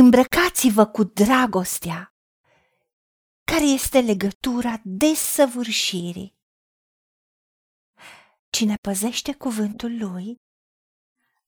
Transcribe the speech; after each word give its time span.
îmbrăcați-vă 0.00 0.86
cu 0.86 1.04
dragostea, 1.04 2.14
care 3.44 3.64
este 3.64 4.00
legătura 4.00 4.80
desăvârșirii. 4.84 6.38
Cine 8.50 8.74
păzește 8.80 9.34
cuvântul 9.34 9.98
lui, 9.98 10.36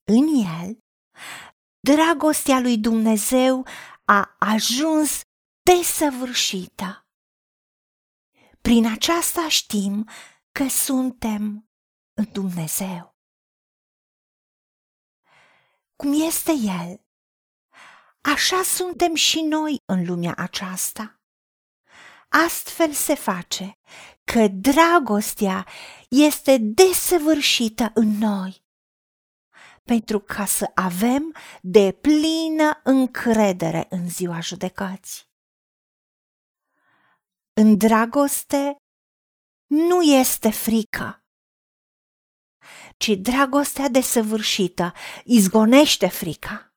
în 0.03 0.27
el, 0.61 0.77
dragostea 1.79 2.59
lui 2.59 2.77
Dumnezeu 2.77 3.65
a 4.05 4.35
ajuns 4.39 5.21
desăvârșită. 5.63 7.07
Prin 8.61 8.85
aceasta 8.85 9.49
știm 9.49 10.09
că 10.51 10.67
suntem 10.67 11.69
în 12.13 12.31
Dumnezeu. 12.31 13.15
Cum 15.95 16.21
este 16.25 16.51
El, 16.51 17.02
așa 18.23 18.63
suntem 18.63 19.15
și 19.15 19.41
noi 19.41 19.81
în 19.85 20.05
lumea 20.05 20.33
aceasta. 20.37 21.17
Astfel 22.29 22.91
se 22.91 23.15
face 23.15 23.77
că 24.23 24.47
dragostea 24.47 25.67
este 26.09 26.57
desăvârșită 26.57 27.91
în 27.93 28.17
noi, 28.17 28.65
pentru 29.83 30.19
ca 30.19 30.45
să 30.45 30.71
avem 30.75 31.35
de 31.61 31.97
plină 32.01 32.81
încredere 32.83 33.85
în 33.89 34.09
ziua 34.09 34.39
judecății. 34.39 35.23
În 37.53 37.77
dragoste 37.77 38.75
nu 39.65 40.01
este 40.01 40.49
frică, 40.51 41.23
ci 42.97 43.09
dragostea 43.09 43.89
desăvârșită 43.89 44.93
izgonește 45.23 46.07
frica, 46.07 46.72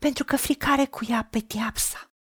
pentru 0.00 0.24
că 0.24 0.36
frica 0.36 0.72
are 0.72 0.86
cu 0.86 1.04
ea 1.04 1.24
pedeapsa. 1.24 2.12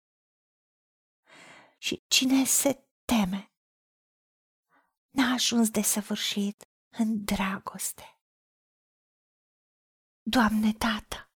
Și 1.77 2.03
cine 2.07 2.45
se 2.45 2.87
teme 3.05 3.53
n-a 5.09 5.33
ajuns 5.33 5.69
de 5.69 5.81
săvârșit 5.81 6.63
în 6.89 7.23
dragoste. 7.23 8.19
Doamne, 10.21 10.73
Tată, 10.73 11.31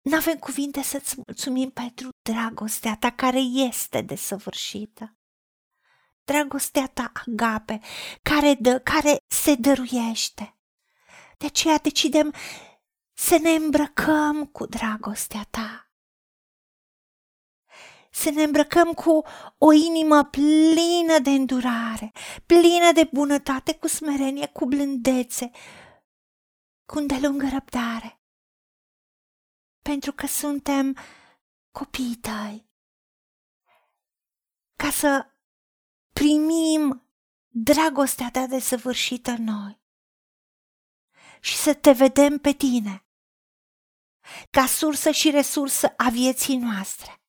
n-avem 0.00 0.38
cuvinte 0.38 0.82
să-ți 0.82 1.14
mulțumim 1.26 1.70
pentru 1.70 2.08
dragostea 2.22 2.96
ta 2.96 3.12
care 3.12 3.38
este 3.38 4.00
desăvârșită. 4.00 5.16
Dragostea 6.24 6.86
ta 6.86 7.12
agape, 7.14 7.80
care 8.22 8.54
dă, 8.54 8.80
care 8.80 9.16
se 9.26 9.54
dăruiește. 9.54 10.56
De 11.38 11.46
aceea 11.46 11.78
decidem 11.78 12.34
să 13.12 13.38
ne 13.42 13.50
îmbrăcăm 13.50 14.46
cu 14.46 14.66
dragostea 14.66 15.46
ta 15.50 15.86
să 18.12 18.30
ne 18.30 18.42
îmbrăcăm 18.42 18.92
cu 18.92 19.24
o 19.58 19.72
inimă 19.72 20.24
plină 20.24 21.18
de 21.22 21.30
îndurare, 21.30 22.12
plină 22.46 22.92
de 22.94 23.08
bunătate, 23.12 23.74
cu 23.74 23.86
smerenie, 23.86 24.46
cu 24.46 24.64
blândețe, 24.66 25.50
cu 26.84 26.98
îndelungă 26.98 27.48
răbdare. 27.48 28.20
Pentru 29.82 30.12
că 30.12 30.26
suntem 30.26 30.96
copiii 31.70 32.16
tăi. 32.16 32.70
Ca 34.76 34.90
să 34.90 35.26
primim 36.12 37.06
dragostea 37.48 38.30
ta 38.30 38.46
de 38.46 38.58
săvârșită 38.58 39.30
în 39.30 39.44
noi 39.44 39.81
și 41.42 41.56
să 41.56 41.74
te 41.74 41.92
vedem 41.92 42.38
pe 42.38 42.52
tine 42.52 43.06
ca 44.50 44.66
sursă 44.66 45.10
și 45.10 45.30
resursă 45.30 45.88
a 45.96 46.08
vieții 46.10 46.56
noastre 46.56 47.22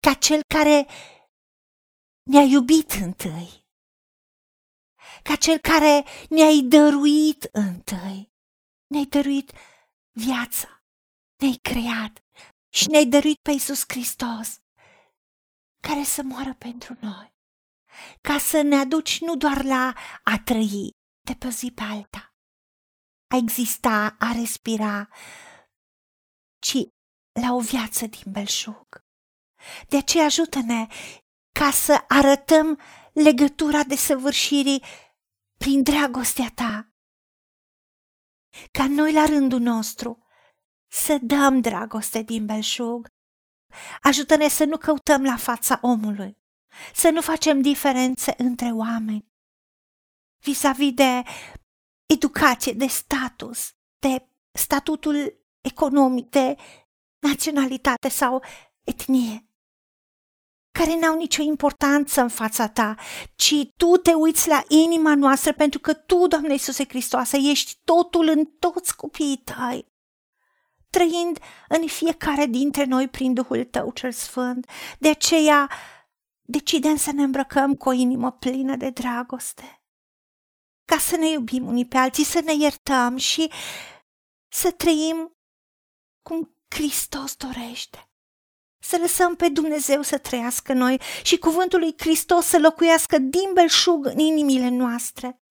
ca 0.00 0.14
cel 0.14 0.42
care 0.42 0.86
ne-a 2.22 2.42
iubit 2.42 2.90
întâi, 2.90 3.66
ca 5.22 5.36
cel 5.36 5.58
care 5.58 6.04
ne-ai 6.28 6.60
dăruit 6.60 7.48
întâi, 7.52 8.32
ne-ai 8.86 9.04
dăruit 9.04 9.52
viața, 10.10 10.84
ne-ai 11.36 11.58
creat 11.62 12.24
și 12.68 12.88
ne-ai 12.88 13.06
dăruit 13.06 13.38
pe 13.42 13.50
Iisus 13.50 13.84
Hristos, 13.88 14.60
care 15.80 16.02
să 16.02 16.22
moară 16.22 16.54
pentru 16.54 16.96
noi, 17.00 17.34
ca 18.20 18.38
să 18.38 18.62
ne 18.62 18.76
aduci 18.76 19.20
nu 19.20 19.36
doar 19.36 19.64
la 19.64 19.94
a 20.24 20.40
trăi 20.44 20.90
de 21.20 21.34
pe 21.34 21.48
zi 21.48 21.72
pe 21.74 21.82
alta, 21.82 22.29
a 23.30 23.36
exista, 23.36 24.16
a 24.18 24.32
respira, 24.32 25.08
ci 26.58 26.76
la 27.40 27.52
o 27.52 27.60
viață 27.60 28.06
din 28.06 28.32
belșug. 28.32 29.04
De 29.88 29.96
aceea 29.96 30.24
ajută-ne 30.24 30.86
ca 31.52 31.70
să 31.70 32.04
arătăm 32.08 32.80
legătura 33.12 33.82
de 33.82 33.96
săvârșirii 33.96 34.84
prin 35.56 35.82
dragostea 35.82 36.52
ta. 36.54 36.92
Ca 38.70 38.88
noi 38.88 39.12
la 39.12 39.24
rândul 39.24 39.60
nostru 39.60 40.26
să 40.92 41.18
dăm 41.22 41.60
dragoste 41.60 42.22
din 42.22 42.46
belșug. 42.46 43.08
Ajută-ne 44.02 44.48
să 44.48 44.64
nu 44.64 44.76
căutăm 44.78 45.22
la 45.22 45.36
fața 45.36 45.78
omului, 45.82 46.36
să 46.94 47.10
nu 47.10 47.20
facem 47.20 47.60
diferențe 47.60 48.34
între 48.36 48.70
oameni 48.70 49.30
vis-a-vis 50.40 50.92
de 50.92 51.22
educație, 52.20 52.72
de 52.72 52.86
status, 52.86 53.72
de 53.98 54.28
statutul 54.52 55.40
economic, 55.60 56.30
de 56.30 56.56
naționalitate 57.18 58.08
sau 58.08 58.42
etnie 58.84 59.44
care 60.72 60.98
n-au 60.98 61.16
nicio 61.16 61.42
importanță 61.42 62.20
în 62.20 62.28
fața 62.28 62.68
ta, 62.68 62.94
ci 63.34 63.54
tu 63.76 63.96
te 63.96 64.12
uiți 64.12 64.48
la 64.48 64.62
inima 64.68 65.14
noastră 65.14 65.52
pentru 65.52 65.78
că 65.78 65.92
tu, 65.94 66.26
Doamne 66.26 66.52
Iisuse 66.52 66.84
Hristoase, 66.88 67.36
ești 67.36 67.78
totul 67.84 68.28
în 68.28 68.44
toți 68.44 68.96
copiii 68.96 69.42
tăi, 69.44 69.86
trăind 70.90 71.38
în 71.68 71.86
fiecare 71.86 72.46
dintre 72.46 72.84
noi 72.84 73.08
prin 73.08 73.34
Duhul 73.34 73.64
Tău 73.64 73.90
cel 73.92 74.12
Sfânt. 74.12 74.70
De 74.98 75.08
aceea 75.08 75.70
decidem 76.42 76.96
să 76.96 77.12
ne 77.12 77.22
îmbrăcăm 77.22 77.74
cu 77.74 77.88
o 77.88 77.92
inimă 77.92 78.32
plină 78.32 78.76
de 78.76 78.90
dragoste, 78.90 79.79
ca 80.90 80.98
să 80.98 81.16
ne 81.16 81.28
iubim 81.28 81.66
unii 81.66 81.86
pe 81.86 81.96
alții, 81.96 82.24
să 82.24 82.40
ne 82.40 82.54
iertăm 82.54 83.16
și 83.16 83.50
să 84.48 84.70
trăim 84.70 85.38
cum 86.22 86.54
Hristos 86.68 87.36
dorește 87.36 88.10
să 88.80 88.96
lăsăm 89.00 89.36
pe 89.36 89.48
Dumnezeu 89.48 90.02
să 90.02 90.18
trăiască 90.18 90.72
noi 90.72 91.00
și 91.22 91.38
cuvântul 91.38 91.78
lui 91.78 91.94
Hristos 91.98 92.46
să 92.46 92.58
locuiască 92.58 93.18
din 93.18 93.52
belșug 93.54 94.06
în 94.06 94.18
inimile 94.18 94.68
noastre, 94.68 95.42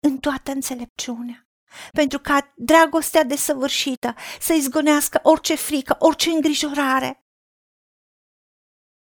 în 0.00 0.18
toată 0.18 0.50
înțelepciunea. 0.50 1.48
Pentru 1.92 2.18
ca 2.18 2.52
dragostea 2.56 3.24
desăvârșită 3.24 4.14
să 4.40 4.52
izgonească 4.52 5.20
orice 5.22 5.54
frică, 5.54 5.96
orice 5.98 6.30
îngrijorare. 6.30 7.24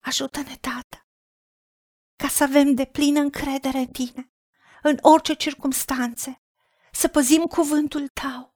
Ajută-ne, 0.03 0.57
Tată, 0.61 1.09
ca 2.17 2.29
să 2.29 2.43
avem 2.43 2.75
de 2.75 2.85
plină 2.85 3.21
încredere 3.21 3.79
în 3.79 3.87
Tine, 3.87 4.31
în 4.87 4.99
orice 5.01 5.35
circunstanțe, 5.35 6.43
să 6.93 7.09
păzim 7.09 7.43
cuvântul 7.43 8.09
Tău 8.09 8.55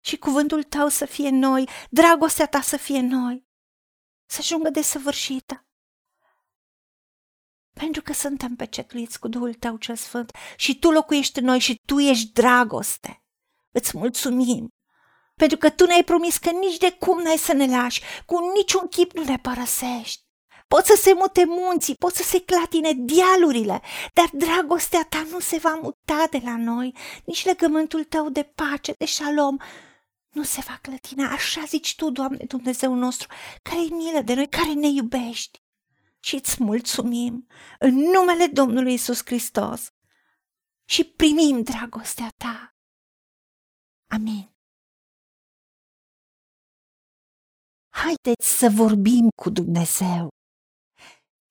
și 0.00 0.18
cuvântul 0.18 0.62
tău 0.62 0.88
să 0.88 1.04
fie 1.04 1.30
noi, 1.30 1.68
dragostea 1.90 2.46
ta 2.46 2.60
să 2.60 2.76
fie 2.76 3.00
noi, 3.00 3.46
să 4.26 4.36
ajungă 4.40 4.70
desăvârșită. 4.70 5.66
Pentru 7.72 8.02
că 8.02 8.12
suntem 8.12 8.56
pecetluiți 8.56 9.18
cu 9.18 9.28
Duhul 9.28 9.54
tău 9.54 9.76
cel 9.76 9.96
sfânt 9.96 10.36
și 10.56 10.78
tu 10.78 10.90
locuiești 10.90 11.38
în 11.38 11.44
noi 11.44 11.58
și 11.58 11.80
tu 11.86 11.98
ești 11.98 12.32
dragoste. 12.32 13.22
Îți 13.70 13.96
mulțumim 13.96 14.74
pentru 15.36 15.58
că 15.58 15.70
tu 15.70 15.86
ne-ai 15.86 16.04
promis 16.04 16.38
că 16.38 16.50
nici 16.50 16.76
de 16.76 16.90
cum 16.90 17.22
n-ai 17.22 17.36
să 17.36 17.52
ne 17.52 17.66
lași, 17.66 18.02
cu 18.26 18.38
niciun 18.54 18.88
chip 18.88 19.12
nu 19.12 19.24
ne 19.24 19.38
părăsești. 19.38 20.23
Pot 20.74 20.84
să 20.84 20.98
se 21.02 21.14
mute 21.14 21.44
munții, 21.44 21.94
pot 21.94 22.14
să 22.14 22.22
se 22.22 22.40
clatine 22.40 22.92
dialurile, 22.92 23.82
dar 24.12 24.30
dragostea 24.32 25.06
ta 25.08 25.22
nu 25.30 25.40
se 25.40 25.58
va 25.58 25.74
muta 25.82 26.26
de 26.30 26.40
la 26.44 26.56
noi, 26.56 26.96
nici 27.24 27.44
legământul 27.44 28.04
tău 28.04 28.28
de 28.28 28.42
pace, 28.42 28.92
de 28.98 29.04
șalom, 29.04 29.56
nu 30.30 30.42
se 30.42 30.60
va 30.66 30.78
clătina, 30.82 31.30
așa 31.30 31.64
zici 31.64 31.94
tu, 31.96 32.10
Doamne 32.10 32.44
Dumnezeu 32.44 32.94
nostru, 32.94 33.28
care 33.62 33.80
e 33.80 33.94
milă 33.94 34.20
de 34.20 34.34
noi, 34.34 34.48
care 34.48 34.72
ne 34.72 34.86
iubești. 34.86 35.62
Și 36.20 36.34
îți 36.34 36.62
mulțumim 36.62 37.46
în 37.78 37.94
numele 37.94 38.46
Domnului 38.46 38.92
Isus 38.92 39.20
Hristos 39.24 39.92
și 40.84 41.04
primim 41.04 41.62
dragostea 41.62 42.28
ta. 42.36 42.76
Amin. 44.10 44.52
Haideți 47.88 48.58
să 48.58 48.68
vorbim 48.68 49.28
cu 49.42 49.50
Dumnezeu, 49.50 50.33